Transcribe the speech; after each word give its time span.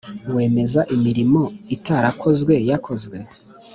wemeza 0.35 0.81
imirimo 0.95 1.41
itarakozwe 1.75 2.53
yakozwe 2.69 3.17